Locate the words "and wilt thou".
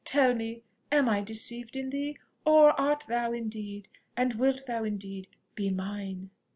4.17-4.83